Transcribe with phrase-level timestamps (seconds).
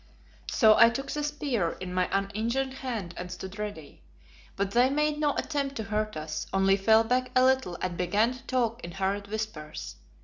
[0.49, 4.01] So I took the spear in my uninjured hand and stood ready.
[4.55, 8.33] But they made no attempt to hurt us, only fell back a little and began
[8.33, 9.97] to talk in hurried whispers.